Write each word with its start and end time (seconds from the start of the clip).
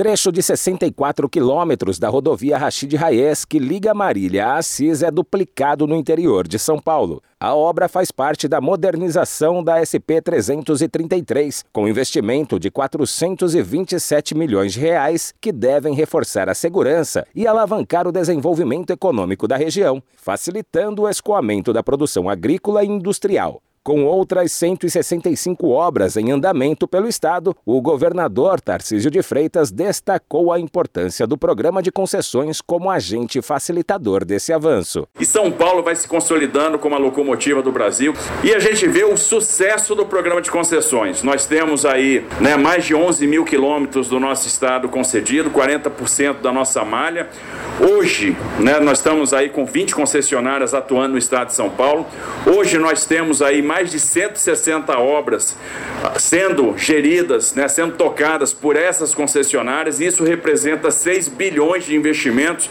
trecho 0.00 0.32
de 0.32 0.42
64 0.42 1.28
quilômetros 1.28 1.98
da 1.98 2.08
rodovia 2.08 2.56
Rachid 2.56 2.96
Raies, 2.96 3.44
que 3.44 3.58
liga 3.58 3.92
Marília 3.92 4.46
a 4.46 4.56
Assis, 4.56 5.02
é 5.02 5.10
duplicado 5.10 5.86
no 5.86 5.94
interior 5.94 6.48
de 6.48 6.58
São 6.58 6.78
Paulo. 6.78 7.22
A 7.38 7.54
obra 7.54 7.86
faz 7.86 8.10
parte 8.10 8.48
da 8.48 8.62
modernização 8.62 9.62
da 9.62 9.84
SP 9.84 10.22
333, 10.24 11.66
com 11.70 11.86
investimento 11.86 12.58
de 12.58 12.70
427 12.70 14.34
milhões 14.34 14.72
de 14.72 14.80
reais, 14.80 15.34
que 15.38 15.52
devem 15.52 15.92
reforçar 15.92 16.48
a 16.48 16.54
segurança 16.54 17.26
e 17.34 17.46
alavancar 17.46 18.08
o 18.08 18.12
desenvolvimento 18.12 18.94
econômico 18.94 19.46
da 19.46 19.58
região, 19.58 20.02
facilitando 20.16 21.02
o 21.02 21.08
escoamento 21.10 21.74
da 21.74 21.82
produção 21.82 22.26
agrícola 22.26 22.82
e 22.82 22.88
industrial. 22.88 23.60
Com 23.82 24.04
outras 24.04 24.52
165 24.52 25.68
obras 25.68 26.14
em 26.18 26.30
andamento 26.30 26.86
pelo 26.86 27.08
Estado, 27.08 27.56
o 27.64 27.80
governador 27.80 28.60
Tarcísio 28.60 29.10
de 29.10 29.22
Freitas 29.22 29.70
destacou 29.70 30.52
a 30.52 30.60
importância 30.60 31.26
do 31.26 31.38
programa 31.38 31.82
de 31.82 31.90
concessões 31.90 32.60
como 32.60 32.90
agente 32.90 33.40
facilitador 33.40 34.22
desse 34.22 34.52
avanço. 34.52 35.08
E 35.18 35.24
São 35.24 35.50
Paulo 35.50 35.82
vai 35.82 35.96
se 35.96 36.06
consolidando 36.06 36.78
como 36.78 36.94
a 36.94 36.98
locomotiva 36.98 37.62
do 37.62 37.72
Brasil 37.72 38.12
e 38.44 38.54
a 38.54 38.58
gente 38.58 38.86
vê 38.86 39.04
o 39.04 39.16
sucesso 39.16 39.94
do 39.94 40.04
programa 40.04 40.42
de 40.42 40.50
concessões. 40.50 41.22
Nós 41.22 41.46
temos 41.46 41.86
aí 41.86 42.22
né, 42.38 42.58
mais 42.58 42.84
de 42.84 42.94
11 42.94 43.26
mil 43.26 43.46
quilômetros 43.46 44.10
do 44.10 44.20
nosso 44.20 44.46
estado 44.46 44.90
concedido, 44.90 45.50
40% 45.50 46.42
da 46.42 46.52
nossa 46.52 46.84
malha. 46.84 47.30
Hoje, 47.80 48.36
né, 48.58 48.78
nós 48.78 48.98
estamos 48.98 49.32
aí 49.32 49.48
com 49.48 49.64
20 49.64 49.94
concessionárias 49.94 50.74
atuando 50.74 51.12
no 51.12 51.18
estado 51.18 51.46
de 51.46 51.54
São 51.54 51.70
Paulo. 51.70 52.04
Hoje 52.46 52.76
nós 52.76 53.06
temos 53.06 53.40
aí 53.40 53.69
mais 53.70 53.88
de 53.88 54.00
160 54.00 54.98
obras 54.98 55.56
sendo 56.18 56.76
geridas, 56.76 57.54
né, 57.54 57.68
sendo 57.68 57.94
tocadas 57.96 58.52
por 58.52 58.74
essas 58.74 59.14
concessionárias. 59.14 60.00
Isso 60.00 60.24
representa 60.24 60.90
6 60.90 61.28
bilhões 61.28 61.84
de 61.84 61.94
investimentos. 61.94 62.68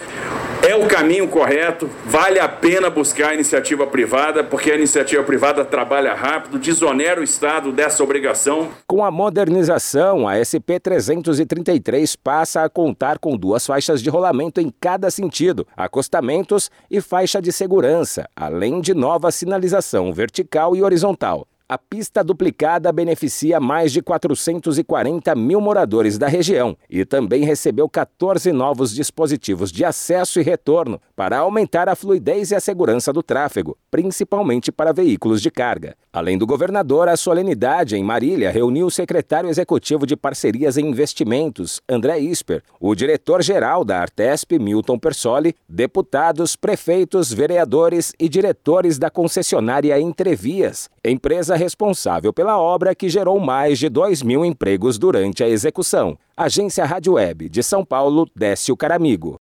É 0.62 0.76
o 0.76 0.86
caminho 0.88 1.26
correto, 1.30 1.90
vale 2.06 2.38
a 2.38 2.48
pena 2.48 2.90
buscar 2.90 3.30
a 3.30 3.34
iniciativa 3.34 3.88
privada, 3.88 4.44
porque 4.44 4.70
a 4.70 4.76
iniciativa 4.76 5.24
privada 5.24 5.64
trabalha 5.64 6.14
rápido, 6.14 6.60
desonera 6.60 7.22
o 7.22 7.24
Estado 7.24 7.72
dessa 7.72 8.04
obrigação. 8.04 8.68
Com 8.86 9.04
a 9.04 9.10
modernização, 9.10 10.28
a 10.28 10.36
SP 10.36 10.78
333 10.78 12.14
passa 12.18 12.64
a 12.64 12.70
contar 12.70 13.20
com 13.20 13.38
duas 13.38 13.66
faixas 13.66 14.04
de 14.04 14.10
rolamento 14.10 14.60
em 14.60 14.70
cada 14.82 15.10
sentido, 15.10 15.66
acostamentos 15.78 16.70
e 16.92 17.00
faixa 17.00 17.42
de 17.42 17.54
segurança, 17.54 18.30
além 18.36 18.82
de 18.82 18.94
nova 18.94 19.32
sinalização 19.32 20.12
vertical 20.12 20.76
e 20.76 20.84
horizontal. 20.84 21.48
A 21.72 21.78
pista 21.78 22.24
duplicada 22.24 22.92
beneficia 22.92 23.60
mais 23.60 23.92
de 23.92 24.02
440 24.02 25.36
mil 25.36 25.62
moradores 25.62 26.18
da 26.18 26.28
região 26.28 26.76
e 26.90 27.06
também 27.06 27.44
recebeu 27.44 27.88
14 27.88 28.52
novos 28.52 28.92
dispositivos 28.92 29.72
de 29.72 29.86
acesso 29.86 30.40
e 30.40 30.44
retorno 30.44 31.00
para 31.16 31.38
aumentar 31.38 31.88
a 31.88 31.96
fluidez 31.96 32.50
e 32.50 32.56
a 32.56 32.60
segurança 32.60 33.14
do 33.14 33.22
tráfego, 33.22 33.78
principalmente 33.92 34.72
para 34.72 34.92
veículos 34.92 35.44
de 35.44 35.52
carga. 35.52 35.96
Além 36.12 36.40
do 36.40 36.48
governador, 36.48 37.08
a 37.08 37.16
solenidade 37.16 37.96
em 37.96 38.04
Marília 38.04 38.50
reuniu 38.50 38.88
o 38.88 38.92
secretário 38.92 39.48
executivo 39.48 40.08
de 40.08 40.18
Parcerias 40.18 40.76
e 40.76 40.82
Investimentos, 40.82 41.80
André 41.88 42.18
Isper, 42.18 42.64
o 42.80 42.96
diretor-geral 42.96 43.86
da 43.86 44.00
Artesp, 44.00 44.58
Milton 44.58 44.98
Persoli, 44.98 45.56
deputados, 45.70 46.56
prefeitos, 46.56 47.32
vereadores 47.32 48.12
e 48.20 48.28
diretores 48.28 48.98
da 48.98 49.12
concessionária 49.12 50.02
Entrevias, 50.02 50.90
empresa 51.06 51.59
responsável 51.60 52.32
pela 52.32 52.58
obra 52.58 52.96
que 52.96 53.10
gerou 53.10 53.40
mais 53.40 53.78
de 53.78 53.90
2 53.90 54.24
mil 54.24 54.46
empregos 54.46 54.98
durante 54.98 55.44
a 55.44 55.50
execução. 55.50 56.18
Agência 56.36 56.86
Rádio 56.86 57.14
Web 57.14 57.50
de 57.50 57.62
São 57.62 57.84
Paulo, 57.84 58.26
Décio 58.34 58.76
Caramigo. 58.78 59.36